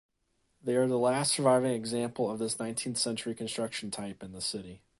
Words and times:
They 0.63 0.75
are 0.77 0.87
the 0.87 0.97
last 0.97 1.31
surviving 1.33 1.73
example 1.73 2.31
of 2.31 2.39
this 2.39 2.57
nineteenth-century 2.57 3.35
construction 3.35 3.91
type 3.91 4.23
in 4.23 4.31
the 4.31 4.41
city. 4.41 4.81